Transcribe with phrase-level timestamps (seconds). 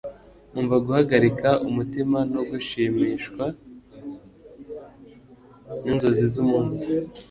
[0.59, 3.45] Umva Guhagarika umutima no gushimishwa
[5.81, 6.89] ninzozi-zumunsi